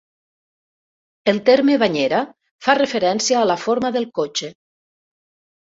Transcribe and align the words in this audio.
El 1.33 1.41
terme 1.51 1.75
"banyera" 1.83 2.23
fa 2.69 2.77
referència 2.81 3.45
a 3.45 3.49
la 3.53 3.61
forma 3.67 3.95
del 3.99 4.13
cotxe. 4.19 4.53